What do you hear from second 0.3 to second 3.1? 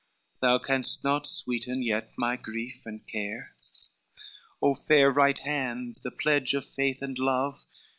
Thou canst not sweeten yet my grief and